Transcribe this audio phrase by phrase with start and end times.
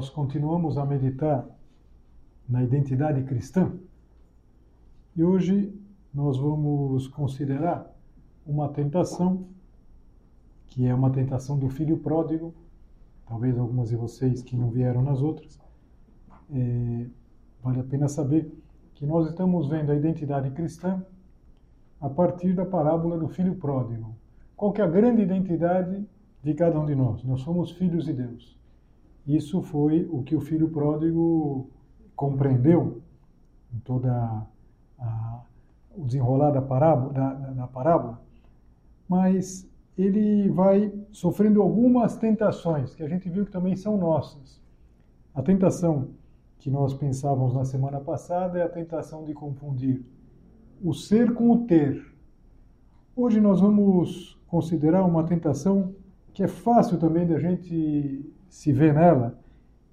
[0.00, 1.46] Nós continuamos a meditar
[2.48, 3.70] na identidade cristã
[5.14, 5.78] e hoje
[6.14, 7.94] nós vamos considerar
[8.46, 9.44] uma tentação
[10.68, 12.54] que é uma tentação do filho pródigo.
[13.26, 15.60] Talvez algumas de vocês que não vieram nas outras,
[16.50, 17.06] é,
[17.62, 18.50] vale a pena saber
[18.94, 21.04] que nós estamos vendo a identidade cristã
[22.00, 24.16] a partir da parábola do filho pródigo.
[24.56, 26.08] Qual que é a grande identidade
[26.42, 27.22] de cada um de nós?
[27.22, 28.59] Nós somos filhos de Deus.
[29.26, 31.68] Isso foi o que o filho pródigo
[32.16, 33.02] compreendeu
[33.72, 34.46] em toda
[35.96, 38.20] o desenrolar da parábola, da, da parábola,
[39.08, 44.60] mas ele vai sofrendo algumas tentações que a gente viu que também são nossas.
[45.34, 46.08] A tentação
[46.58, 50.02] que nós pensávamos na semana passada é a tentação de confundir
[50.82, 52.14] o ser com o ter.
[53.14, 55.94] Hoje nós vamos considerar uma tentação
[56.32, 59.38] que é fácil também da gente se vê nela,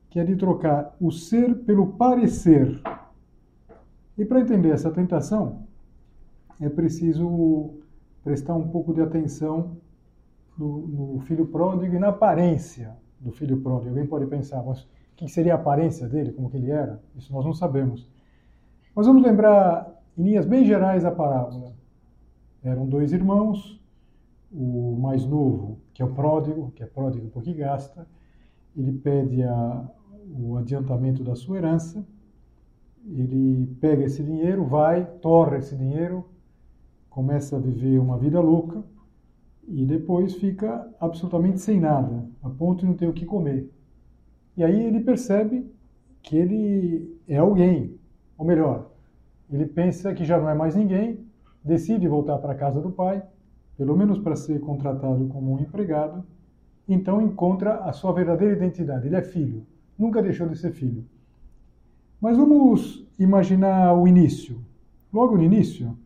[0.09, 2.81] que é de trocar o ser pelo parecer.
[4.17, 5.67] E para entender essa tentação,
[6.59, 7.75] é preciso
[8.23, 9.77] prestar um pouco de atenção
[10.57, 13.89] no, no, filho pródigo e na aparência do filho pródigo.
[13.89, 16.99] Alguém pode pensar, mas o que seria a aparência dele, como que ele era?
[17.15, 18.09] Isso nós não sabemos.
[18.95, 21.73] Mas vamos lembrar, em linhas bem gerais, a parábola.
[22.63, 23.79] Eram dois irmãos,
[24.51, 28.07] o mais novo, que é o pródigo, que é pródigo porque gasta,
[28.77, 29.89] ele pede a,
[30.29, 32.05] o adiantamento da sua herança,
[33.05, 36.25] ele pega esse dinheiro, vai, torra esse dinheiro,
[37.09, 38.83] começa a viver uma vida louca
[39.67, 43.71] e depois fica absolutamente sem nada, a ponto de não ter o que comer.
[44.55, 45.69] E aí ele percebe
[46.21, 47.97] que ele é alguém,
[48.37, 48.91] ou melhor,
[49.49, 51.25] ele pensa que já não é mais ninguém,
[51.63, 53.23] decide voltar para a casa do pai,
[53.77, 56.23] pelo menos para ser contratado como um empregado,
[56.87, 59.07] então encontra a sua verdadeira identidade.
[59.07, 59.65] Ele é filho,
[59.97, 61.05] nunca deixou de ser filho.
[62.21, 64.63] Mas vamos imaginar o início.
[65.11, 65.97] Logo no início,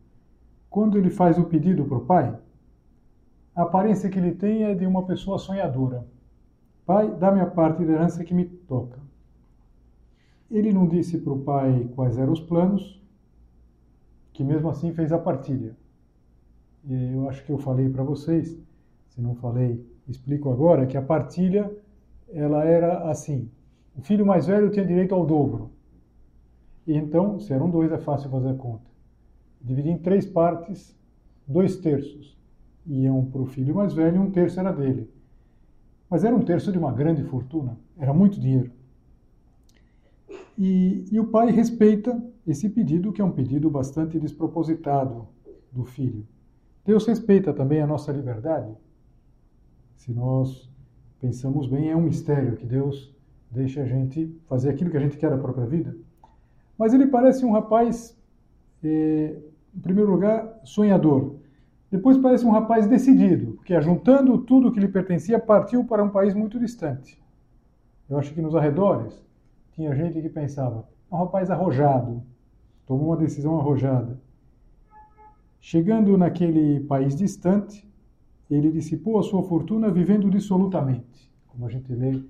[0.68, 2.38] quando ele faz o pedido para o pai,
[3.54, 6.06] a aparência que ele tem é de uma pessoa sonhadora.
[6.84, 8.98] Pai, dá-me a parte da herança que me toca.
[10.50, 13.00] Ele não disse para o pai quais eram os planos,
[14.32, 15.76] que mesmo assim fez a partilha.
[16.88, 18.58] Eu acho que eu falei para vocês,
[19.08, 21.70] se não falei, explico agora que a partilha
[22.32, 23.50] ela era assim:
[23.96, 25.70] o filho mais velho tinha direito ao dobro.
[26.86, 28.90] E então, se eram dois, é fácil fazer a conta.
[29.60, 30.96] Dividir em três partes,
[31.46, 32.36] dois terços
[32.86, 35.08] iam para o filho mais velho e um terço era dele.
[36.10, 38.72] Mas era um terço de uma grande fortuna, era muito dinheiro.
[40.58, 45.26] E, e o pai respeita esse pedido, que é um pedido bastante despropositado
[45.70, 46.26] do filho.
[46.84, 48.76] Deus respeita também a nossa liberdade
[50.02, 50.68] se nós
[51.20, 53.14] pensamos bem, é um mistério que Deus
[53.48, 55.96] deixa a gente fazer aquilo que a gente quer da própria vida.
[56.76, 58.18] Mas ele parece um rapaz,
[58.82, 59.36] eh,
[59.72, 61.36] em primeiro lugar, sonhador.
[61.88, 66.34] Depois parece um rapaz decidido, porque juntando tudo que lhe pertencia, partiu para um país
[66.34, 67.22] muito distante.
[68.10, 69.24] Eu acho que nos arredores
[69.70, 72.24] tinha gente que pensava, é um rapaz arrojado,
[72.88, 74.20] tomou uma decisão arrojada.
[75.60, 77.88] Chegando naquele país distante,
[78.54, 82.22] ele dissipou a sua fortuna vivendo dissolutamente, como a gente lê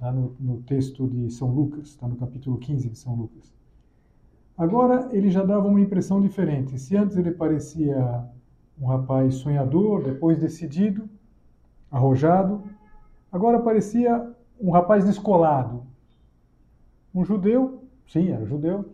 [0.00, 3.52] lá no, no texto de São Lucas, está no capítulo 15 de São Lucas.
[4.56, 6.78] Agora ele já dava uma impressão diferente.
[6.78, 8.24] Se antes ele parecia
[8.80, 11.08] um rapaz sonhador, depois decidido,
[11.90, 12.62] arrojado,
[13.30, 14.30] agora parecia
[14.60, 15.82] um rapaz descolado.
[17.14, 18.84] Um judeu, sim, era judeu,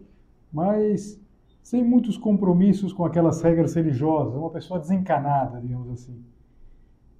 [0.53, 1.21] mas
[1.63, 6.25] sem muitos compromissos com aquelas regras religiosas, uma pessoa desencanada, digamos assim.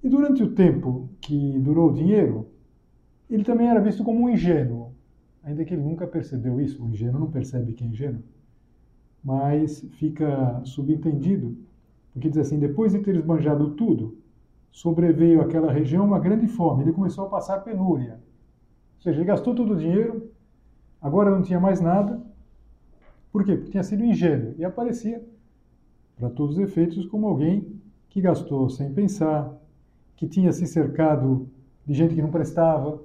[0.03, 2.49] E durante o tempo que durou o dinheiro,
[3.29, 4.91] ele também era visto como um ingênuo.
[5.41, 8.23] ainda que ele nunca percebeu isso, o ingênuo não percebe que é ingênuo,
[9.23, 11.57] mas fica subentendido,
[12.11, 14.17] porque diz assim: depois de ter esbanjado tudo,
[14.71, 18.19] sobreveio àquela região uma grande fome, ele começou a passar penúria.
[18.97, 20.31] Ou seja, ele gastou todo o dinheiro,
[21.01, 22.21] agora não tinha mais nada.
[23.31, 23.55] Por quê?
[23.55, 25.23] Porque tinha sido ingênuo e aparecia,
[26.17, 29.62] para todos os efeitos, como alguém que gastou sem pensar,
[30.15, 31.49] que tinha se cercado
[31.85, 33.01] de gente que não prestava.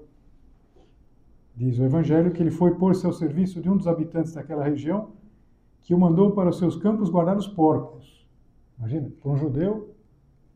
[1.57, 5.11] Diz o Evangelho que ele foi pôr-se ao serviço de um dos habitantes daquela região,
[5.81, 8.27] que o mandou para os seus campos guardar os porcos.
[8.79, 9.95] Imagina, para um judeu,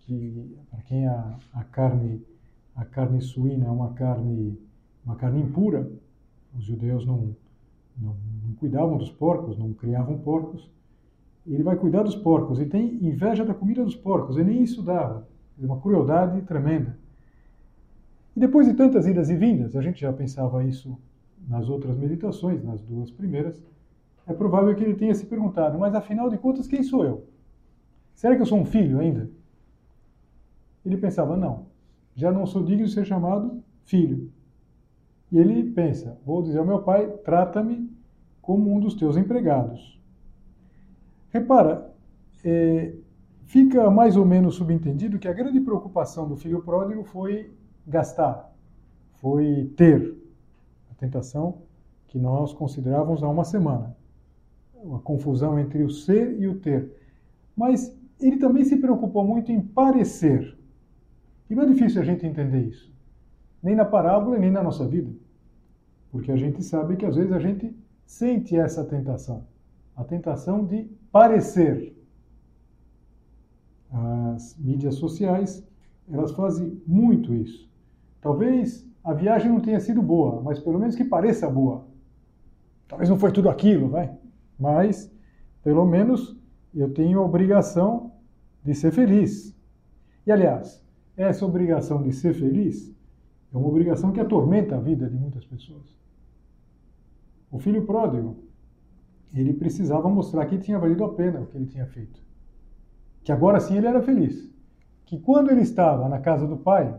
[0.01, 2.23] que para quem a, a carne
[2.75, 4.59] a carne suína é uma carne
[5.05, 5.91] uma carne impura,
[6.57, 7.35] os judeus não,
[7.99, 10.71] não, não cuidavam dos porcos, não criavam porcos.
[11.45, 14.81] Ele vai cuidar dos porcos e tem inveja da comida dos porcos, e nem isso
[14.81, 15.27] dava.
[15.59, 16.99] Uma crueldade tremenda.
[18.37, 20.99] E depois de tantas idas e vindas, a gente já pensava isso
[21.49, 23.63] nas outras meditações, nas duas primeiras,
[24.27, 27.27] é provável que ele tenha se perguntado: mas afinal de contas, quem sou eu?
[28.15, 29.31] Será que eu sou um filho ainda?
[30.85, 31.67] Ele pensava: não,
[32.15, 34.31] já não sou digno de ser chamado filho.
[35.31, 37.91] E ele pensa: vou dizer ao meu pai, trata-me
[38.41, 40.01] como um dos teus empregados.
[41.31, 41.93] Repara,
[42.45, 42.95] é,
[43.47, 47.53] fica mais ou menos subentendido que a grande preocupação do filho pródigo foi
[47.87, 48.53] gastar,
[49.15, 50.17] foi ter.
[50.91, 51.59] A tentação
[52.09, 53.97] que nós considerávamos há uma semana.
[54.95, 56.91] A confusão entre o ser e o ter.
[57.57, 60.57] Mas ele também se preocupou muito em parecer.
[61.49, 62.93] E não é difícil a gente entender isso.
[63.63, 65.11] Nem na parábola, nem na nossa vida.
[66.11, 67.75] Porque a gente sabe que às vezes a gente
[68.05, 69.47] sente essa tentação.
[69.97, 71.97] A tentação de parecer.
[73.93, 75.67] As mídias sociais,
[76.11, 77.71] elas fazem muito isso.
[78.21, 81.87] Talvez a viagem não tenha sido boa, mas pelo menos que pareça boa.
[82.89, 84.17] Talvez não foi tudo aquilo, vai.
[84.59, 85.13] Mas,
[85.63, 86.37] pelo menos,
[86.75, 88.13] eu tenho a obrigação
[88.65, 89.55] de ser feliz.
[90.27, 90.83] E, aliás,
[91.17, 92.95] essa obrigação de ser feliz
[93.53, 95.99] é uma obrigação que atormenta a vida de muitas pessoas.
[97.51, 98.37] O filho pródigo,
[99.35, 102.23] ele precisava mostrar que tinha valido a pena o que ele tinha feito.
[103.23, 104.51] Que agora sim ele era feliz.
[105.07, 106.95] Que quando ele estava na casa do pai,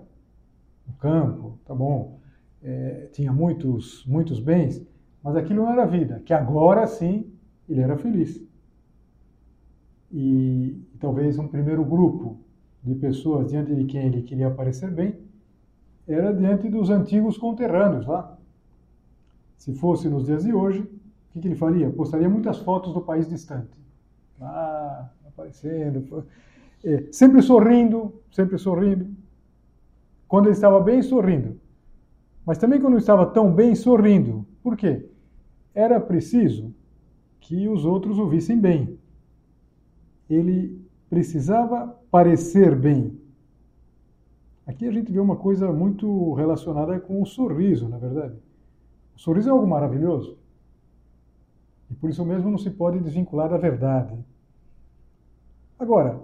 [0.88, 2.20] no campo, tá bom,
[2.62, 4.86] é, tinha muitos, muitos bens,
[5.22, 7.32] mas aquilo não era vida, que agora sim
[7.68, 8.42] ele era feliz.
[10.12, 12.38] E, talvez um primeiro grupo
[12.84, 15.18] de pessoas diante de quem ele queria aparecer bem
[16.08, 18.38] era diante dos antigos conterrâneos lá.
[19.58, 21.90] Se fosse nos dias de hoje, o que, que ele faria?
[21.90, 23.72] Postaria muitas fotos do país distante.
[24.40, 26.26] Ah, aparecendo.
[26.84, 29.08] É, sempre sorrindo, sempre sorrindo.
[30.28, 31.60] Quando ele estava bem, sorrindo.
[32.46, 34.46] Mas também quando estava tão bem, sorrindo.
[34.62, 35.10] Por quê?
[35.74, 36.74] Era preciso
[37.40, 38.98] que os outros o vissem bem.
[40.30, 43.18] Ele precisava parecer bem.
[44.66, 48.36] Aqui a gente vê uma coisa muito relacionada com o sorriso, na verdade.
[49.16, 50.38] O sorriso é algo maravilhoso.
[51.92, 54.18] E por isso mesmo não se pode desvincular da verdade.
[55.84, 56.24] Agora,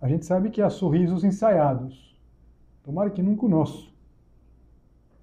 [0.00, 2.18] a gente sabe que há sorrisos ensaiados.
[2.82, 3.94] Tomara que nunca o nosso.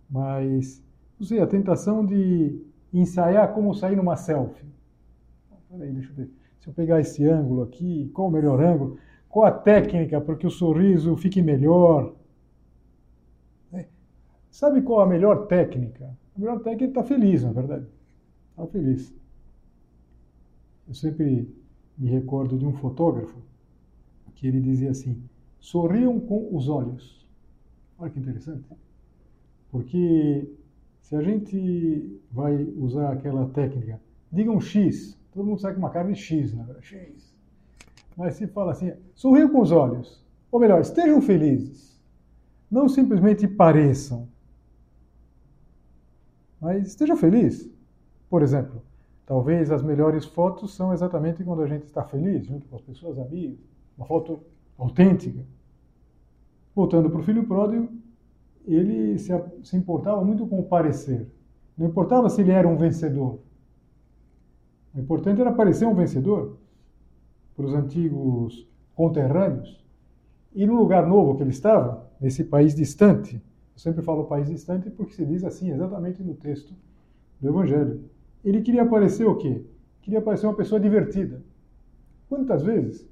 [0.08, 0.86] Mas,
[1.20, 2.64] não sei, a tentação de
[2.94, 4.68] ensaiar como sair numa selfie.
[5.72, 6.30] Peraí, deixa eu ver.
[6.60, 9.00] Se eu pegar esse ângulo aqui, qual o melhor ângulo?
[9.28, 12.14] Qual a técnica para que o sorriso fique melhor?
[13.74, 13.88] É.
[14.52, 16.16] Sabe qual a melhor técnica?
[16.36, 17.88] A melhor técnica é estar feliz, na verdade.
[18.52, 19.12] Estar feliz.
[20.88, 21.52] Eu sempre
[21.98, 23.42] me recordo de um fotógrafo
[24.36, 25.22] que ele dizia assim:
[25.60, 27.28] sorriam com os olhos.
[27.98, 28.66] Olha que interessante.
[29.72, 30.52] Porque
[31.02, 34.00] se a gente vai usar aquela técnica,
[34.32, 36.66] diga um X, todo mundo sabe que uma carne é X, né?
[36.82, 37.34] X.
[38.16, 40.24] Mas se fala assim, sorriam com os olhos.
[40.52, 42.00] Ou melhor, estejam felizes.
[42.70, 44.28] Não simplesmente pareçam.
[46.62, 47.70] Mas esteja feliz.
[48.30, 48.82] Por exemplo,
[49.26, 53.18] talvez as melhores fotos são exatamente quando a gente está feliz, junto com as pessoas
[53.20, 53.73] amigas.
[53.98, 54.40] Uma foto
[54.78, 55.44] autêntica.
[56.76, 57.90] Voltando para o filho pródigo,
[58.66, 59.32] ele se,
[59.64, 61.28] se importava muito com o parecer.
[61.78, 63.40] Não importava se ele era um vencedor.
[64.94, 66.58] O importante era parecer um vencedor
[67.56, 69.84] para os antigos conterrâneos.
[70.54, 74.90] E no lugar novo que ele estava, nesse país distante, eu sempre falo país distante
[74.90, 76.74] porque se diz assim exatamente no texto
[77.42, 78.04] do Evangelho.
[78.44, 79.66] Ele queria parecer o quê?
[80.02, 81.42] Queria parecer uma pessoa divertida.
[82.30, 83.08] Quantas vezes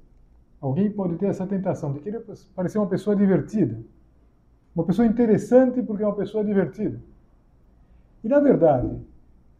[0.62, 3.82] Alguém pode ter essa tentação de querer parecer uma pessoa divertida.
[4.72, 7.00] Uma pessoa interessante porque é uma pessoa divertida.
[8.22, 8.96] E, na verdade,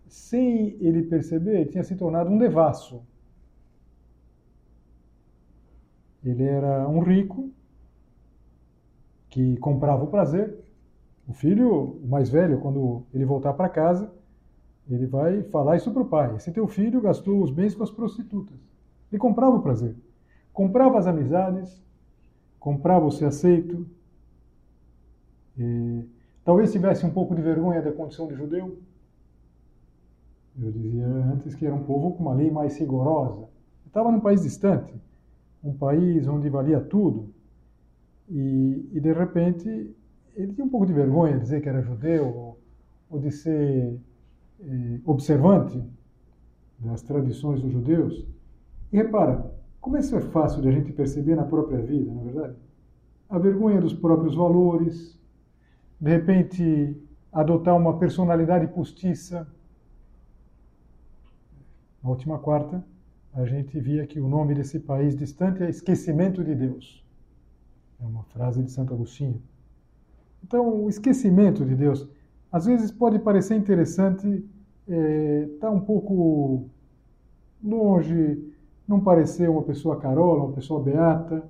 [0.06, 3.02] sem ele perceber, tinha se tornado um devasso.
[6.24, 7.50] Ele era um rico
[9.28, 10.56] que comprava o prazer.
[11.26, 14.08] O filho, o mais velho, quando ele voltar para casa,
[14.88, 16.36] ele vai falar isso para o pai.
[16.36, 18.56] Esse teu filho gastou os bens com as prostitutas.
[19.10, 19.96] Ele comprava o prazer.
[20.52, 21.82] Comprava as amizades,
[22.60, 23.86] comprava o ser aceito.
[25.58, 26.04] E,
[26.44, 28.78] talvez tivesse um pouco de vergonha da condição de judeu.
[30.58, 33.48] Eu dizia antes que era um povo com uma lei mais rigorosa.
[33.86, 34.94] Estava num país distante,
[35.62, 37.32] um país onde valia tudo.
[38.28, 39.94] E, e de repente
[40.34, 42.58] ele tinha um pouco de vergonha de dizer que era judeu ou,
[43.10, 43.98] ou de ser
[44.60, 45.82] eh, observante
[46.78, 48.26] das tradições dos judeus.
[48.92, 49.51] E repara,
[49.82, 52.56] como isso é fácil de a gente perceber na própria vida, na é verdade?
[53.28, 55.18] A vergonha dos próprios valores,
[56.00, 56.96] de repente
[57.32, 59.44] adotar uma personalidade postiça.
[62.00, 62.84] Na última quarta,
[63.34, 67.04] a gente via que o nome desse país distante é esquecimento de Deus.
[68.00, 69.42] É uma frase de Santo Agostinho.
[70.44, 72.08] Então, o esquecimento de Deus,
[72.52, 74.28] às vezes pode parecer interessante,
[74.86, 76.68] está é, tá um pouco
[77.62, 78.51] longe,
[78.92, 81.42] não parecer uma pessoa carola, uma pessoa beata.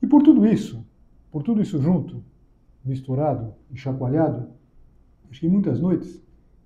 [0.00, 0.86] E por tudo isso,
[1.32, 2.22] por tudo isso junto,
[2.84, 4.48] misturado e chacoalhado,
[5.28, 6.22] acho que muitas noites,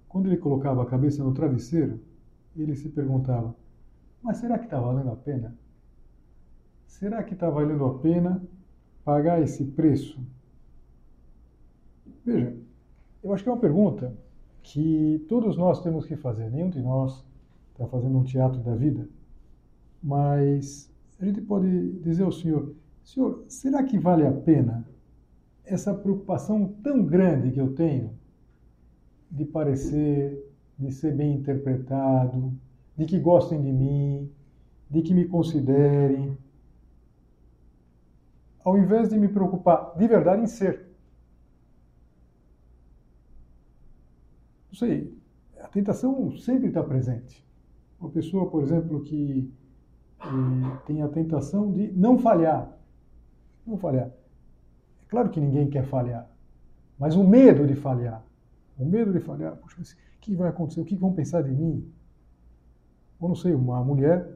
[0.08, 2.00] quando ele colocava a cabeça no travesseiro,
[2.54, 3.56] ele se perguntava:
[4.22, 5.56] mas será que está valendo a pena?
[6.86, 8.42] Será que está valendo a pena
[9.02, 10.20] pagar esse preço?
[12.24, 12.54] Veja,
[13.24, 14.14] eu acho que é uma pergunta
[14.62, 16.50] que todos nós temos que fazer.
[16.50, 17.24] Nenhum de nós
[17.82, 19.08] está fazendo um teatro da vida,
[20.02, 24.86] mas a gente pode dizer ao Senhor: Senhor, será que vale a pena
[25.64, 28.18] essa preocupação tão grande que eu tenho
[29.30, 32.52] de parecer, de ser bem interpretado,
[32.96, 34.30] de que gostem de mim,
[34.90, 36.36] de que me considerem,
[38.64, 40.86] ao invés de me preocupar de verdade em ser?
[44.68, 45.14] Não sei,
[45.60, 47.44] a tentação sempre está presente.
[48.02, 49.48] Uma pessoa, por exemplo, que
[50.20, 52.76] eh, tem a tentação de não falhar.
[53.64, 54.08] Não falhar.
[54.08, 56.28] É claro que ninguém quer falhar,
[56.98, 58.26] mas o medo de falhar.
[58.76, 60.80] O medo de falhar, puxa, o que vai acontecer?
[60.80, 61.88] O que vão pensar de mim?
[63.20, 64.28] Ou não sei, uma mulher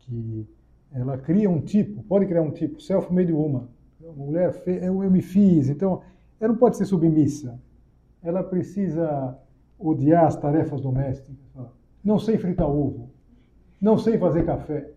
[0.00, 0.46] que
[0.92, 3.66] ela cria um tipo, pode criar um tipo, self-made woman.
[3.98, 6.02] Uma mulher, eu, eu me fiz, então
[6.38, 7.58] ela não pode ser submissa.
[8.22, 9.38] Ela precisa
[9.78, 11.34] odiar as tarefas domésticas.
[12.02, 13.10] Não sei fritar ovo.
[13.80, 14.92] Não sei fazer café.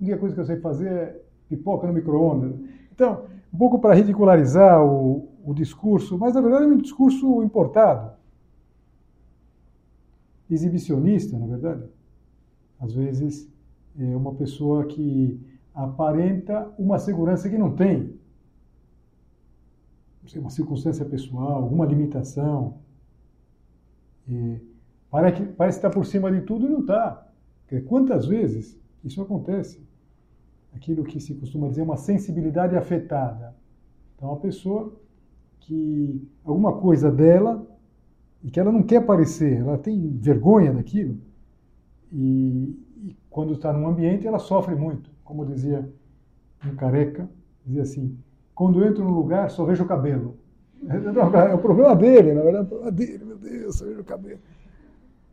[0.00, 2.54] A única coisa que eu sei fazer é pipoca no micro-ondas.
[2.92, 8.12] Então, um pouco para ridicularizar o, o discurso, mas na verdade é um discurso importado.
[10.50, 11.84] Exibicionista, na verdade.
[12.80, 13.48] Às vezes,
[13.98, 15.40] é uma pessoa que
[15.74, 18.14] aparenta uma segurança que não tem.
[20.36, 22.78] Uma circunstância pessoal, alguma limitação.
[24.28, 24.58] E
[25.14, 27.24] parece, parece estar por cima de tudo e não está.
[27.86, 29.80] Quantas vezes isso acontece?
[30.74, 33.54] Aquilo que se costuma dizer uma sensibilidade afetada.
[34.16, 34.92] Então, a pessoa
[35.60, 37.64] que alguma coisa dela
[38.42, 41.16] e que ela não quer aparecer, ela tem vergonha daquilo
[42.12, 45.88] e, e quando está num ambiente ela sofre muito, como dizia
[46.66, 47.30] um careca,
[47.64, 48.18] dizia assim:
[48.52, 50.36] quando eu entro num lugar só vejo o cabelo.
[50.84, 54.04] É o problema dele, na verdade, é o problema dele, meu Deus, eu vejo o
[54.04, 54.40] cabelo.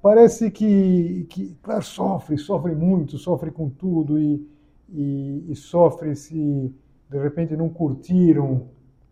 [0.02, 4.48] Parece que, que, claro, sofre, sofre muito, sofre com tudo e,
[4.90, 6.74] e, e sofre se
[7.10, 8.68] de repente não curtiram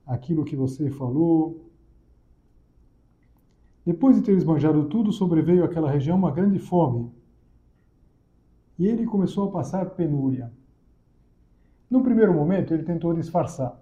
[0.06, 1.66] aquilo que você falou.
[3.86, 7.12] Depois de ter esbanjado tudo, sobreveio àquela região uma grande fome.
[8.78, 10.52] E ele começou a passar penúria.
[11.90, 13.80] No primeiro momento, ele tentou disfarçar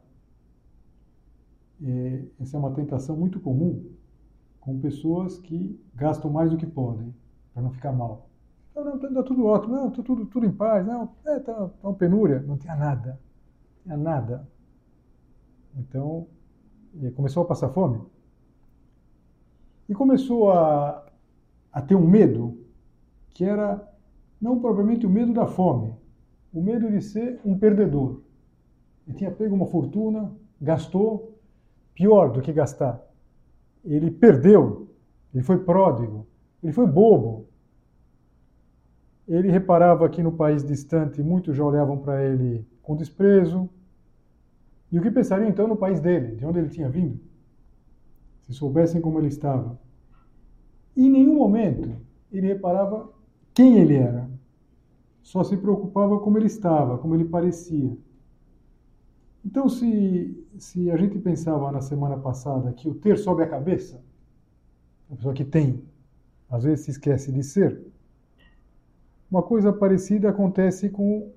[1.84, 3.86] é, essa é uma tentação muito comum
[4.68, 7.16] com pessoas que gastam mais do que podem,
[7.54, 8.28] para não ficar mal.
[8.72, 11.72] Então, não, está tudo ótimo, não, está tudo, tudo em paz, não, é, está tá
[11.82, 13.18] uma penúria, não tinha nada,
[13.78, 14.46] não tinha nada.
[15.78, 16.28] Então,
[17.16, 18.02] começou a passar fome.
[19.88, 21.06] E começou a,
[21.72, 22.60] a ter um medo,
[23.30, 23.90] que era
[24.42, 25.96] não propriamente o medo da fome,
[26.54, 28.20] o medo de ser um perdedor.
[29.08, 31.40] Ele tinha pego uma fortuna, gastou,
[31.94, 33.07] pior do que gastar.
[33.88, 34.90] Ele perdeu,
[35.34, 36.28] ele foi pródigo,
[36.62, 37.48] ele foi bobo.
[39.26, 43.70] Ele reparava que no país distante muitos já olhavam para ele com desprezo.
[44.92, 47.20] E o que pensariam então no país dele, de onde ele tinha vindo?
[48.46, 49.80] Se soubessem como ele estava.
[50.96, 51.96] em nenhum momento
[52.32, 53.10] ele reparava
[53.54, 54.30] quem ele era.
[55.22, 57.98] Só se preocupava como ele estava, como ele parecia.
[59.48, 64.04] Então, se, se a gente pensava na semana passada que o ter sobe a cabeça,
[65.10, 65.86] a pessoa que tem,
[66.50, 67.82] às vezes se esquece de ser,
[69.32, 71.32] uma coisa parecida acontece com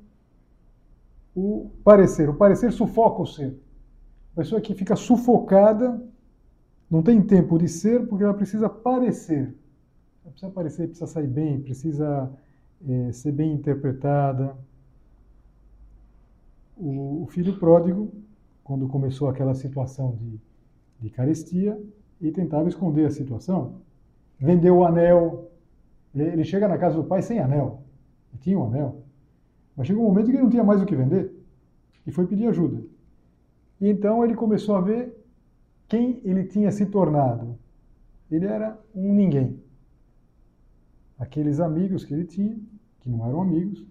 [1.36, 2.28] o parecer.
[2.28, 3.56] O parecer sufoca o ser.
[4.32, 6.02] A pessoa que fica sufocada
[6.90, 9.54] não tem tempo de ser porque ela precisa parecer.
[10.24, 12.28] Ela precisa parecer, precisa sair bem, precisa
[12.88, 14.56] é, ser bem interpretada.
[16.80, 18.10] O, o, filho pródigo,
[18.64, 20.40] quando começou aquela situação de,
[20.98, 21.78] de carestia,
[22.18, 23.82] ele tentava esconder a situação.
[24.38, 25.50] Vendeu o anel.
[26.14, 27.82] Ele, chega na casa do pai sem anel.
[28.32, 29.02] Ele tinha um anel.
[29.76, 31.30] Mas chegou um momento que ele não tinha mais o que vender.
[32.06, 32.82] E foi pedir ajuda.
[33.78, 35.14] E então ele começou a ver
[35.86, 37.58] quem ele tinha se tornado.
[38.30, 39.62] Ele era um ninguém.
[41.18, 42.56] Aqueles amigos que ele tinha,
[43.00, 43.84] que não eram amigos,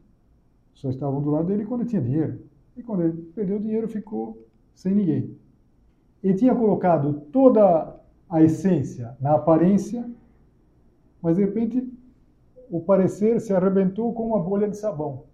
[0.73, 2.48] só estavam do lado dele quando tinha dinheiro.
[2.75, 5.37] E quando ele perdeu o dinheiro, ficou sem ninguém.
[6.23, 7.99] Ele tinha colocado toda
[8.29, 10.09] a essência na aparência,
[11.21, 11.91] mas de repente
[12.69, 15.25] o parecer se arrebentou com uma bolha de sabão.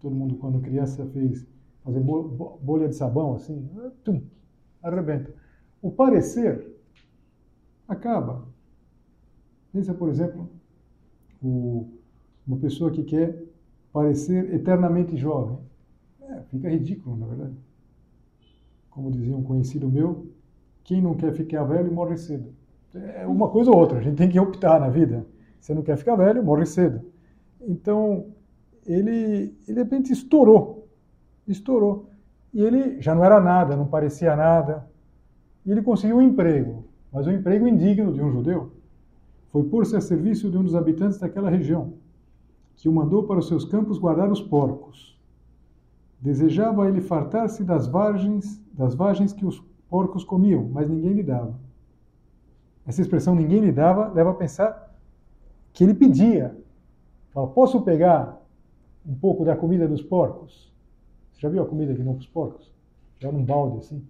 [0.00, 1.46] Todo mundo, quando criança, fez
[1.82, 3.68] fazer bolha de sabão assim,
[4.04, 4.22] tum,
[4.82, 5.32] arrebenta.
[5.80, 6.76] O parecer
[7.86, 8.46] acaba.
[9.72, 10.48] Pensa, por exemplo,
[11.42, 11.86] o,
[12.46, 13.47] uma pessoa que quer
[13.98, 15.58] parecer eternamente jovem.
[16.20, 17.56] É, fica ridículo, na verdade.
[18.90, 20.28] Como dizia um conhecido meu,
[20.84, 22.54] quem não quer ficar velho morre cedo.
[22.94, 25.26] É uma coisa ou outra, a gente tem que optar na vida.
[25.58, 27.00] Você não quer ficar velho, morre cedo.
[27.60, 28.26] Então,
[28.86, 30.88] ele, ele de repente estourou.
[31.46, 32.08] Estourou.
[32.54, 34.88] E ele já não era nada, não parecia nada.
[35.66, 38.72] E ele conseguiu um emprego, mas um emprego indigno de um judeu.
[39.50, 41.94] Foi pôr-se a serviço de um dos habitantes daquela região,
[42.78, 45.18] que o mandou para os seus campos guardar os porcos.
[46.20, 51.58] Desejava ele fartar-se das vagens, das vagens que os porcos comiam, mas ninguém lhe dava.
[52.86, 54.96] Essa expressão ninguém lhe dava leva a pensar
[55.72, 56.56] que ele pedia.
[57.30, 58.40] Fala, posso pegar
[59.04, 60.72] um pouco da comida dos porcos?
[61.32, 62.72] Você já viu a comida que não para os porcos?
[63.18, 64.06] Já num balde assim?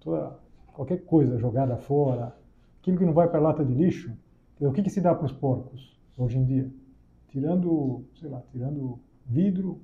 [0.00, 0.38] Toda,
[0.72, 2.36] qualquer coisa jogada fora,
[2.80, 4.12] aquilo que não vai para lata de lixo.
[4.60, 6.72] O que, que se dá para os porcos hoje em dia?
[7.28, 9.80] Tirando, sei lá, tirando vidro,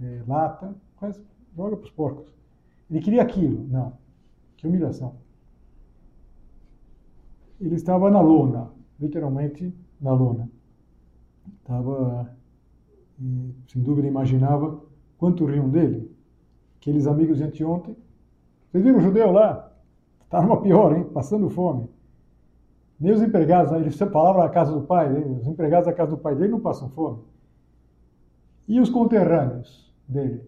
[0.00, 1.22] é, lata, quase
[1.56, 2.34] joga para os porcos.
[2.90, 3.66] Ele queria aquilo.
[3.68, 3.92] Não.
[4.56, 5.16] Que humilhação.
[7.60, 10.50] Ele estava na lona, literalmente na lona.
[11.60, 12.36] Estava,
[13.68, 14.82] sem dúvida, imaginava
[15.16, 16.10] quanto riam dele.
[16.80, 17.96] Aqueles amigos de anteontem.
[18.70, 19.72] Vocês viram o judeu lá?
[20.24, 21.04] Está numa pior, hein?
[21.04, 21.88] Passando fome.
[23.02, 23.80] Nem os empregados, né?
[23.80, 26.60] ele falava na casa do pai dele, os empregados da casa do pai dele não
[26.60, 27.18] passam fome.
[28.68, 30.40] E os conterrâneos dele?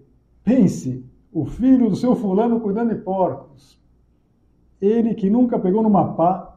[0.44, 3.82] Pense, o filho do seu fulano cuidando de porcos.
[4.80, 6.56] Ele que nunca pegou numa pá,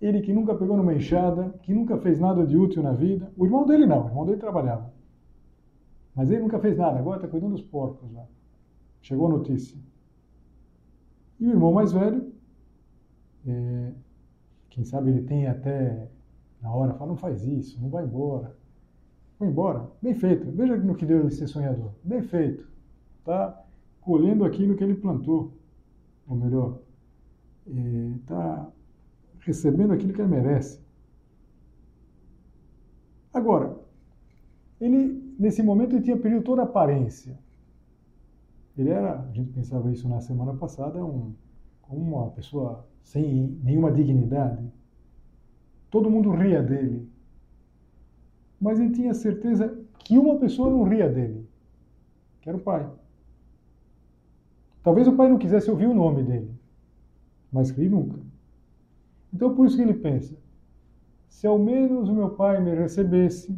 [0.00, 3.30] ele que nunca pegou numa enxada, que nunca fez nada de útil na vida.
[3.36, 4.90] O irmão dele não, o irmão dele trabalhava.
[6.14, 8.24] Mas ele nunca fez nada, agora está cuidando dos porcos lá.
[9.02, 9.78] Chegou a notícia.
[11.38, 12.32] E o irmão mais velho,
[13.46, 13.92] é,
[14.78, 16.08] quem sabe ele tem até
[16.62, 18.56] na hora, fala, não faz isso, não vai embora.
[19.36, 19.90] Foi embora.
[20.00, 20.48] Bem feito.
[20.52, 21.90] Veja no que deu ele ser sonhador.
[22.04, 22.64] Bem feito.
[23.18, 23.60] Está
[24.00, 25.52] colhendo aquilo que ele plantou.
[26.28, 26.78] Ou melhor,
[27.66, 30.80] está é, recebendo aquilo que ele merece.
[33.34, 33.76] Agora,
[34.80, 37.36] ele, nesse momento, ele tinha perdido toda a aparência.
[38.76, 41.34] Ele era, a gente pensava isso na semana passada, um,
[41.90, 44.64] uma pessoa sem nenhuma dignidade.
[45.90, 47.08] Todo mundo ria dele.
[48.60, 51.46] Mas ele tinha certeza que uma pessoa não ria dele,
[52.40, 52.88] que era o pai.
[54.82, 56.50] Talvez o pai não quisesse ouvir o nome dele,
[57.52, 58.18] mas ri nunca.
[59.32, 60.36] Então por isso que ele pensa:
[61.28, 63.56] se ao menos o meu pai me recebesse,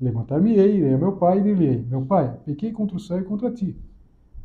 [0.00, 3.50] Levantar-me-ei, irei a meu pai e dir-lhe-ei: Meu pai, pequei contra o céu e contra
[3.50, 3.76] ti.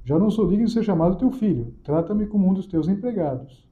[0.04, 1.74] Já não sou digno de ser chamado teu filho.
[1.84, 3.68] Trata-me como um dos teus empregados.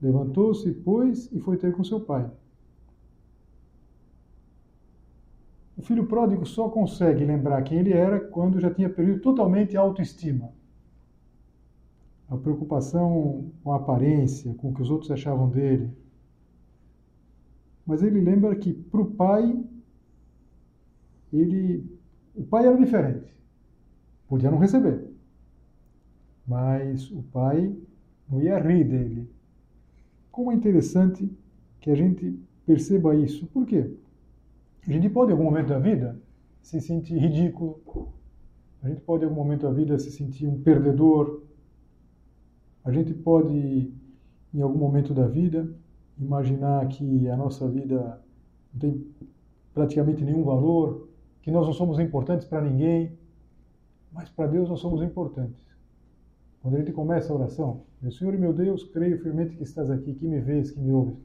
[0.00, 2.30] Levantou-se, pois, e foi ter com seu pai.
[5.76, 9.80] O filho pródigo só consegue lembrar quem ele era quando já tinha perdido totalmente a
[9.80, 10.52] autoestima.
[12.28, 15.90] A preocupação com a aparência, com o que os outros achavam dele.
[17.86, 19.64] Mas ele lembra que para o pai
[21.32, 21.86] ele,
[22.34, 23.32] o pai era diferente.
[24.26, 25.07] Podia não receber.
[26.48, 27.76] Mas o pai
[28.30, 29.28] não ia rir dele.
[30.32, 31.30] como é interessante
[31.80, 33.46] que a gente perceba isso.
[33.48, 33.90] Por quê?
[34.86, 36.18] A gente pode, em algum momento da vida,
[36.62, 37.80] se sentir ridículo.
[38.82, 41.42] A gente pode, em algum momento da vida, se sentir um perdedor.
[42.84, 43.92] A gente pode,
[44.54, 45.68] em algum momento da vida,
[46.18, 48.22] imaginar que a nossa vida
[48.72, 49.06] não tem
[49.74, 51.08] praticamente nenhum valor,
[51.42, 53.18] que nós não somos importantes para ninguém,
[54.12, 55.67] mas para Deus nós somos importantes.
[56.62, 59.90] Quando a gente começa a oração, meu Senhor e meu Deus, creio firmemente que estás
[59.90, 61.16] aqui, que me vês, que me ouves.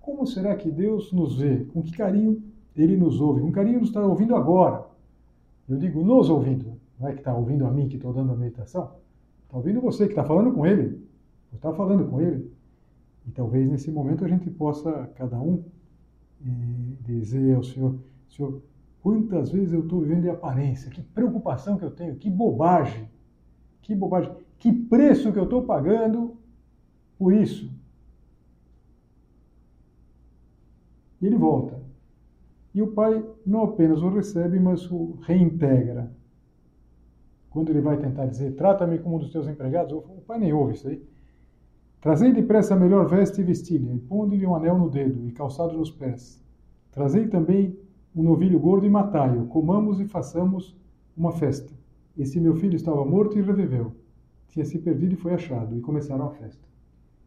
[0.00, 1.64] Como será que Deus nos vê?
[1.72, 2.42] Com que carinho
[2.76, 3.40] Ele nos ouve?
[3.40, 4.86] Com carinho nos está ouvindo agora.
[5.68, 8.36] Eu digo nos ouvindo, não é que está ouvindo a mim que estou dando a
[8.36, 8.92] meditação.
[9.44, 11.06] Está ouvindo você que está falando com Ele.
[11.54, 12.50] Está falando com Ele.
[13.26, 15.62] E talvez nesse momento a gente possa, cada um,
[16.44, 17.96] eh, dizer ao Senhor,
[18.28, 18.60] Senhor,
[19.02, 23.08] quantas vezes eu estou vivendo de aparência, que preocupação que eu tenho, que bobagem,
[23.82, 26.36] que bobagem, que preço que eu estou pagando
[27.18, 27.68] por isso.
[31.20, 31.82] E ele volta.
[32.72, 36.12] E o pai não apenas o recebe, mas o reintegra.
[37.50, 40.74] Quando ele vai tentar dizer, trata-me como um dos teus empregados, o pai nem ouve
[40.74, 41.04] isso aí.
[42.00, 45.76] Trazei depressa a melhor veste e vestilha, e pondo-lhe um anel no dedo, e calçado
[45.76, 46.40] nos pés.
[46.92, 47.76] Trazei também
[48.14, 50.76] um novilho gordo e matai-o, comamos e façamos
[51.16, 51.72] uma festa.
[52.16, 54.01] Esse meu filho estava morto e reviveu.
[54.52, 56.62] Tinha se perdido e foi achado, e começaram a festa.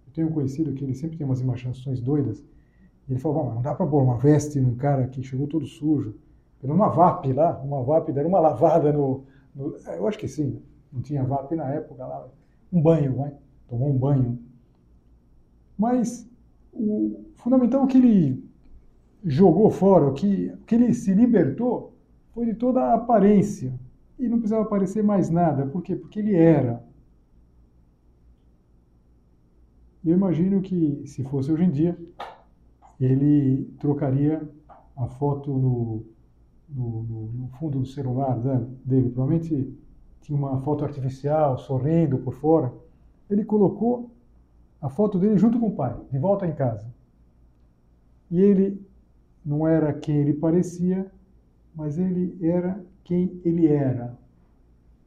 [0.08, 2.40] Eu tenho um conhecido que ele sempre tem umas imaginações doidas,
[3.08, 6.16] e ele falou, não dá para pôr uma veste num cara que chegou todo sujo.
[6.62, 9.76] Pelo uma VAP lá, uma VAP, deram uma lavada no, no...
[9.86, 10.62] Eu acho que sim,
[10.92, 12.28] não tinha VAP na época lá.
[12.72, 13.34] Um banho, vai.
[13.68, 14.40] Tomou um banho
[15.78, 16.28] mas
[16.74, 18.44] o fundamental que ele
[19.24, 21.94] jogou fora, o que, que ele se libertou,
[22.34, 23.74] foi de toda a aparência.
[24.18, 25.66] E não precisava aparecer mais nada.
[25.66, 25.96] Por quê?
[25.96, 26.82] Porque ele era.
[30.06, 31.98] Eu imagino que, se fosse hoje em dia,
[33.00, 34.48] ele trocaria
[34.96, 36.06] a foto no,
[36.70, 37.02] no,
[37.34, 38.38] no fundo do celular
[38.86, 39.10] dele.
[39.10, 39.76] Provavelmente
[40.22, 42.72] tinha uma foto artificial, sorrindo por fora.
[43.28, 44.12] Ele colocou
[44.80, 46.88] a foto dele junto com o pai, de volta em casa.
[48.30, 48.80] E ele
[49.44, 51.12] não era quem ele parecia,
[51.74, 54.16] mas ele era quem ele era.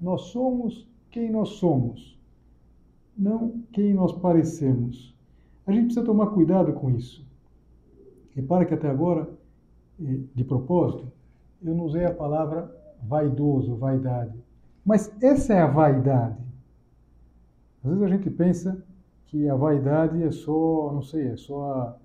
[0.01, 2.18] Nós somos quem nós somos,
[3.19, 5.15] não quem nós parecemos.
[5.67, 7.27] A gente precisa tomar cuidado com isso.
[8.35, 9.29] Repara que até agora,
[10.01, 11.11] eh, de propósito,
[11.63, 14.39] eu não usei a palavra vaidoso, vaidade.
[14.85, 16.39] Mas essa é a vaidade.
[17.83, 18.83] Às vezes a gente pensa
[19.27, 21.99] que a vaidade é só, não sei, é só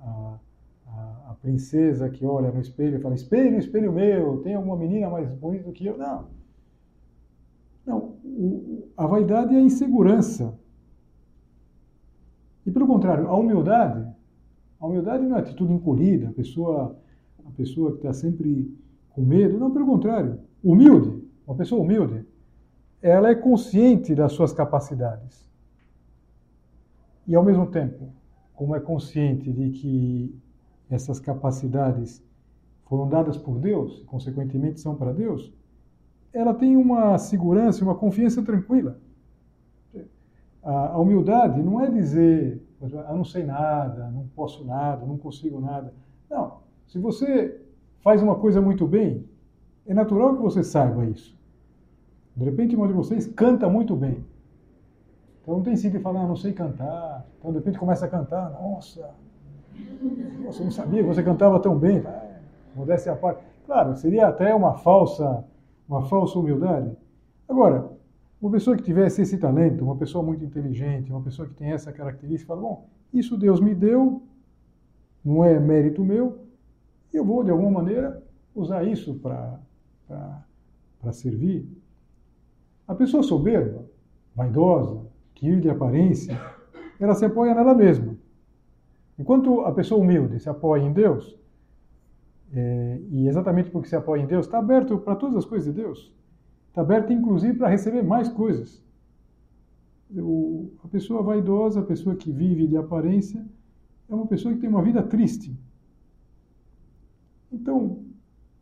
[0.00, 0.38] a,
[0.86, 5.10] a, a, princesa que olha no espelho e fala: espelho, espelho meu, tem alguma menina
[5.10, 5.98] mais bonita do que eu?
[5.98, 6.26] Não.
[7.86, 8.14] Não,
[8.96, 10.58] a vaidade é a insegurança.
[13.10, 14.06] Contrário, a humildade,
[14.78, 16.96] a humildade não é atitude encolhida, a pessoa,
[17.44, 18.72] a pessoa que está sempre
[19.10, 19.58] com medo.
[19.58, 22.24] Não, pelo contrário, humilde, uma pessoa humilde,
[23.02, 25.44] ela é consciente das suas capacidades
[27.26, 28.12] e, ao mesmo tempo,
[28.54, 30.40] como é consciente de que
[30.88, 32.22] essas capacidades
[32.84, 35.52] foram dadas por Deus, e consequentemente são para Deus,
[36.32, 39.00] ela tem uma segurança, uma confiança tranquila.
[40.62, 45.92] A humildade não é dizer, eu não sei nada, não posso nada, não consigo nada.
[46.30, 46.58] Não.
[46.86, 47.60] Se você
[48.00, 49.28] faz uma coisa muito bem,
[49.86, 51.38] é natural que você saiba isso.
[52.34, 54.24] De repente, um de vocês canta muito bem.
[55.42, 57.26] Então não tem sentido falar, ah, não sei cantar.
[57.38, 59.10] Então de repente começa a cantar, nossa,
[60.44, 61.98] nossa, eu não sabia que você cantava tão bem.
[61.98, 62.40] É,
[62.74, 63.42] modéstia à parte.
[63.66, 65.44] Claro, seria até uma falsa,
[65.88, 66.96] uma falsa humildade.
[67.48, 67.90] Agora,
[68.40, 71.92] uma pessoa que tivesse esse talento, uma pessoa muito inteligente, uma pessoa que tem essa
[71.92, 74.22] característica, fala, bom, isso Deus me deu,
[75.24, 76.46] não é mérito meu,
[77.12, 78.22] eu vou, de alguma maneira,
[78.54, 79.60] usar isso para
[81.12, 81.68] servir.
[82.88, 83.84] A pessoa soberba,
[84.34, 86.40] vaidosa, que de aparência,
[86.98, 88.16] ela se apoia nela mesma.
[89.18, 91.38] Enquanto a pessoa humilde se apoia em Deus,
[92.52, 95.80] é, e exatamente porque se apoia em Deus, está aberto para todas as coisas de
[95.82, 96.12] Deus.
[96.70, 98.82] Está aberto, inclusive, para receber mais coisas.
[100.16, 103.44] O, a pessoa vaidosa, a pessoa que vive de aparência,
[104.08, 105.56] é uma pessoa que tem uma vida triste.
[107.52, 108.04] Então,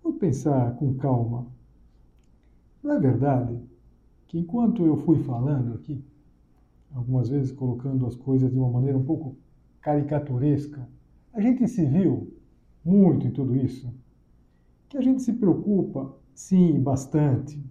[0.03, 1.47] vamos pensar com calma.
[2.83, 3.61] Não é verdade
[4.27, 6.03] que enquanto eu fui falando aqui,
[6.95, 9.37] algumas vezes colocando as coisas de uma maneira um pouco
[9.83, 10.89] caricaturesca.
[11.35, 12.33] A gente se viu
[12.83, 13.93] muito em tudo isso,
[14.89, 17.63] que a gente se preocupa, sim, bastante.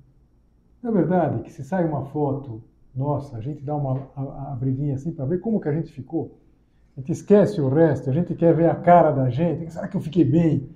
[0.82, 2.62] Na é verdade, que se sai uma foto
[2.96, 4.10] nossa, a gente dá uma
[4.52, 6.36] abridinha assim para ver como que a gente ficou.
[6.96, 9.72] A gente esquece o resto, a gente quer ver a cara da gente.
[9.72, 10.68] Será que eu fiquei bem?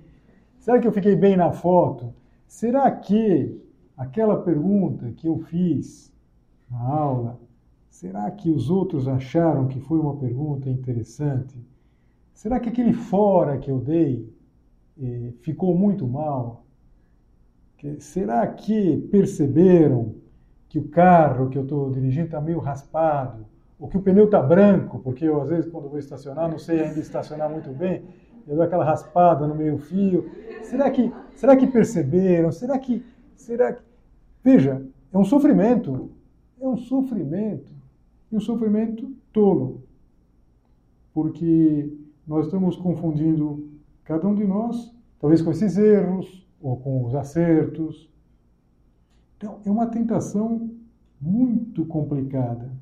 [0.60, 2.14] Será que eu fiquei bem na foto?
[2.46, 3.60] Será que
[3.96, 6.12] aquela pergunta que eu fiz
[6.70, 7.40] na aula,
[7.90, 11.58] será que os outros acharam que foi uma pergunta interessante?
[12.32, 14.32] Será que aquele fora que eu dei
[15.00, 16.64] eh, ficou muito mal?
[17.98, 20.14] Será que perceberam
[20.68, 23.44] que o carro que eu estou dirigindo está meio raspado?
[23.78, 25.00] Ou que o pneu está branco?
[25.00, 28.04] Porque eu, às vezes, quando vou estacionar, não sei ainda estacionar muito bem,
[28.46, 30.30] eu dou aquela raspada no meio fio.
[30.62, 32.52] Será que, será que perceberam?
[32.52, 33.82] Será que, será que...
[34.42, 36.12] Veja, é um sofrimento.
[36.60, 37.72] É um sofrimento.
[38.30, 39.82] E um sofrimento tolo.
[41.12, 41.92] Porque
[42.26, 43.68] nós estamos confundindo
[44.04, 48.08] cada um de nós, talvez com esses erros, ou com os acertos.
[49.36, 50.70] Então, é uma tentação
[51.20, 52.72] muito complicada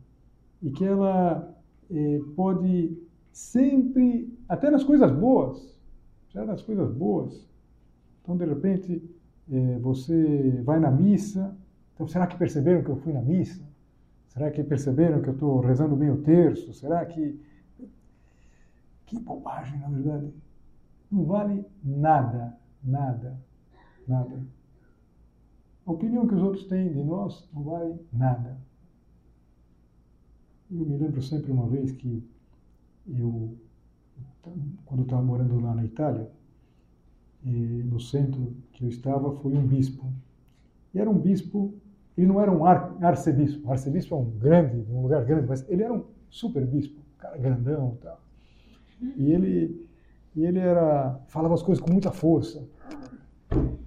[0.62, 1.58] e que ela
[1.90, 2.96] eh, pode
[3.32, 5.78] sempre, até nas coisas boas,
[6.28, 7.48] já nas coisas boas.
[8.22, 9.02] Então, de repente,
[9.50, 11.56] eh, você vai na missa,
[11.94, 13.64] então será que perceberam que eu fui na missa?
[14.28, 16.72] Será que perceberam que eu estou rezando bem o terço?
[16.74, 17.40] Será que.
[19.06, 20.32] Que bobagem, na verdade.
[21.10, 23.36] Não vale nada, nada
[24.10, 24.42] nada.
[25.86, 28.58] A opinião que os outros têm de nós não vale nada.
[30.70, 32.22] Eu me lembro sempre uma vez que
[33.08, 33.56] eu,
[34.84, 36.30] quando estava morando lá na Itália,
[37.42, 40.12] no centro que eu estava foi um bispo.
[40.94, 41.74] E era um bispo,
[42.16, 43.70] ele não era um ar, arcebispo.
[43.70, 47.38] Arcebispo é um grande, um lugar grande, mas ele era um super bispo, um cara
[47.38, 48.20] grandão e tal.
[49.16, 49.88] E ele,
[50.36, 52.68] e ele era, falava as coisas com muita força.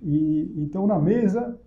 [0.03, 1.57] E então na mesa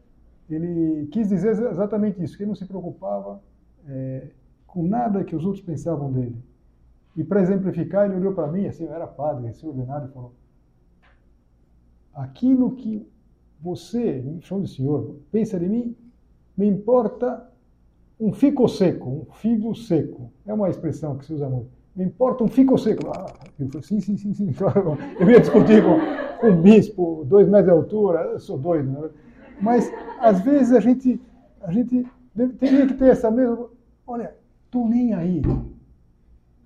[0.49, 3.43] ele quis dizer exatamente isso, que ele não se preocupava
[3.89, 4.29] é,
[4.67, 6.37] com nada que os outros pensavam dele.
[7.17, 10.35] E para exemplificar, ele olhou para mim, assim, eu era padre, assim, ordenado, e falou:
[12.15, 13.09] Aquilo que
[13.61, 15.97] você, me chamou de senhor, pensa de mim,
[16.57, 17.51] me importa
[18.21, 20.31] um fico seco, um figo seco.
[20.47, 21.71] É uma expressão que se usa muito.
[21.95, 23.11] Me importa um fico seco.
[23.11, 23.27] Ah,
[23.59, 24.51] eu falei, sim, sim, sim, sim.
[25.19, 29.09] Eu ia discutir com um bispo, dois metros de altura, eu sou doido, né?
[29.61, 29.91] Mas,
[30.21, 31.21] às vezes, a gente,
[31.63, 32.07] a gente
[32.59, 33.69] teria que ter essa mesma.
[34.07, 34.35] Olha,
[34.71, 35.41] tô nem aí.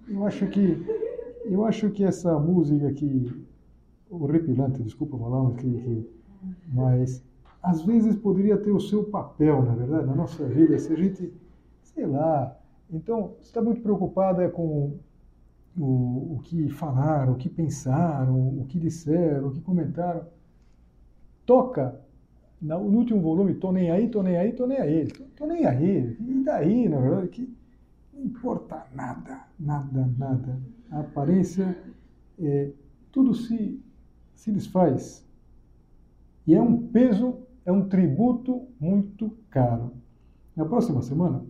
[0.08, 0.84] Eu acho que,
[1.44, 3.32] eu acho que essa música aqui,
[4.10, 6.10] horripilante, desculpa falar, que, que,
[6.72, 7.22] mas
[7.62, 11.32] às vezes poderia ter o seu papel, na verdade, na nossa vida, se a gente,
[11.82, 12.56] sei lá.
[12.90, 14.94] Então, está muito preocupada com
[15.76, 20.26] o, o que falaram, o que pensaram, o que disseram, o que comentaram.
[21.46, 22.00] Toca
[22.60, 25.64] no último volume, tô nem aí, tô nem aí, tô nem aí, tô, tô nem
[25.66, 26.16] aí.
[26.20, 27.56] E daí, na verdade, que
[28.12, 30.60] não importa nada, nada, nada.
[30.90, 31.76] A aparência,
[32.38, 32.70] é,
[33.10, 33.80] tudo se,
[34.34, 35.26] se desfaz.
[36.46, 39.92] E é um peso, é um tributo muito caro.
[40.54, 41.44] Na próxima semana,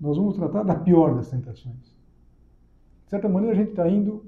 [0.00, 1.99] nós vamos tratar da pior das tentações
[3.10, 4.24] de certa maneira, a gente está indo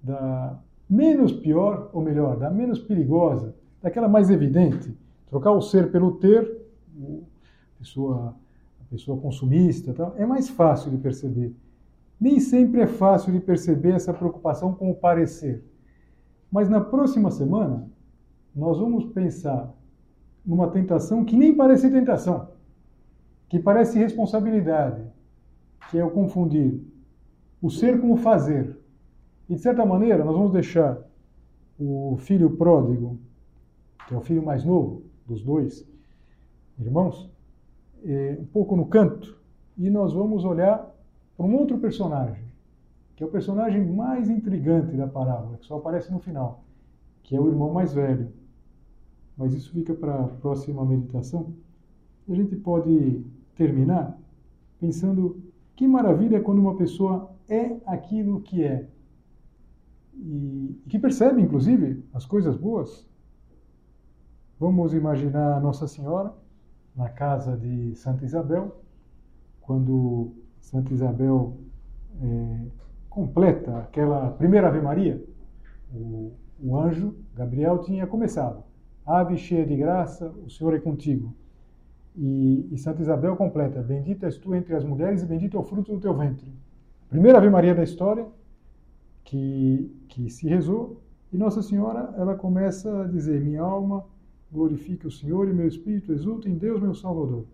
[0.00, 0.56] da
[0.88, 4.96] menos pior, ou melhor, da menos perigosa, daquela mais evidente.
[5.26, 6.64] Trocar o ser pelo ter,
[6.96, 8.36] a pessoa,
[8.80, 11.56] a pessoa consumista, tal, é mais fácil de perceber.
[12.20, 15.64] Nem sempre é fácil de perceber essa preocupação com o parecer.
[16.52, 17.90] Mas na próxima semana,
[18.54, 19.74] nós vamos pensar
[20.46, 22.50] numa tentação que nem parece tentação,
[23.48, 25.02] que parece responsabilidade,
[25.90, 26.93] que é o confundir
[27.64, 28.76] o ser com o fazer.
[29.48, 30.98] E, de certa maneira, nós vamos deixar
[31.80, 33.18] o filho pródigo,
[34.06, 35.88] que é o filho mais novo dos dois
[36.78, 37.30] irmãos,
[38.04, 39.40] eh, um pouco no canto,
[39.78, 40.94] e nós vamos olhar
[41.38, 42.44] para um outro personagem,
[43.16, 46.64] que é o personagem mais intrigante da parábola, que só aparece no final,
[47.22, 48.28] que é o irmão mais velho.
[49.38, 51.54] Mas isso fica para a próxima meditação.
[52.28, 53.24] E a gente pode
[53.56, 54.18] terminar
[54.78, 55.42] pensando
[55.74, 58.86] que maravilha quando uma pessoa é aquilo que é.
[60.14, 63.06] E, que percebe, inclusive, as coisas boas.
[64.58, 66.32] Vamos imaginar Nossa Senhora
[66.94, 68.80] na casa de Santa Isabel,
[69.60, 71.56] quando Santa Isabel
[72.22, 72.66] é,
[73.10, 75.22] completa aquela primeira Ave Maria.
[75.92, 78.62] O, o anjo Gabriel tinha começado.
[79.04, 81.34] Ave cheia de graça, o Senhor é contigo.
[82.16, 85.64] E, e Santa Isabel completa: Bendita és tu entre as mulheres e bendito é o
[85.64, 86.54] fruto do teu ventre
[87.08, 88.26] primeira Ave Maria da história
[89.24, 91.00] que, que se rezou,
[91.32, 94.04] e Nossa Senhora ela começa a dizer: Minha alma
[94.52, 97.44] glorifica o Senhor e meu espírito exulta em Deus, meu Salvador.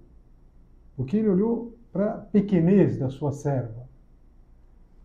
[0.97, 3.89] Porque ele olhou para a pequenez da sua serva.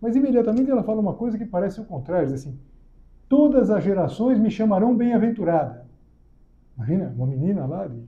[0.01, 2.59] Mas imediatamente ela fala uma coisa que parece o contrário, diz assim:
[3.29, 5.85] todas as gerações me chamarão bem-aventurada.
[6.75, 8.03] Imagina, uma menina lá de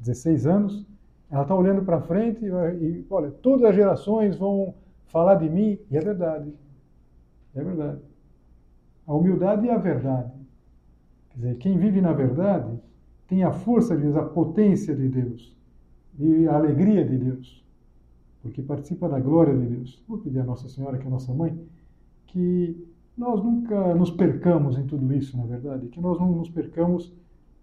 [0.00, 0.86] 16 anos,
[1.30, 4.74] ela está olhando para frente e, e, olha, todas as gerações vão
[5.08, 6.52] falar de mim, e é verdade.
[7.54, 8.00] É verdade.
[9.06, 10.32] A humildade é a verdade.
[11.30, 12.78] Quer dizer, quem vive na verdade
[13.26, 15.56] tem a força de Deus, a potência de Deus
[16.18, 17.64] e a alegria de Deus,
[18.42, 20.02] porque participa da glória de Deus.
[20.08, 21.58] Vou pedir a Nossa Senhora, que é a nossa mãe,
[22.26, 27.12] que nós nunca nos percamos em tudo isso, na verdade, que nós não nos percamos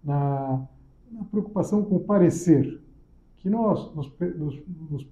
[0.04, 0.66] na,
[1.10, 2.80] na preocupação com o parecer,
[3.38, 5.06] que nós nos, nos, nos,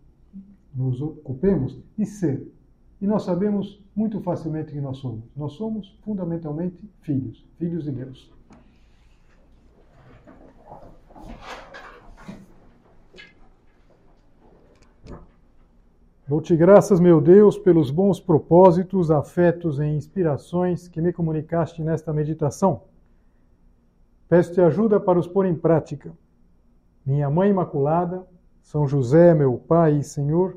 [0.74, 2.52] nos ocupemos de ser.
[3.00, 5.24] E nós sabemos muito facilmente que nós somos.
[5.36, 8.32] Nós somos fundamentalmente filhos, filhos de Deus.
[16.26, 22.84] Dou-te graças, meu Deus, pelos bons propósitos, afetos e inspirações que me comunicaste nesta meditação.
[24.26, 26.10] Peço-te ajuda para os pôr em prática.
[27.04, 28.26] Minha Mãe Imaculada,
[28.62, 30.56] São José, meu Pai e Senhor,